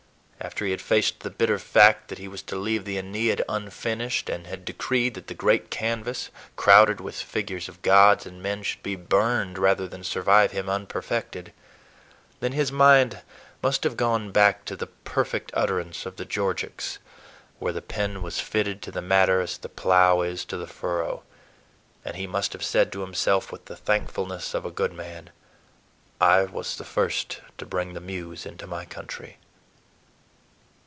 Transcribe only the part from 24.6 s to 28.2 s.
a good man, "I was the first to bring the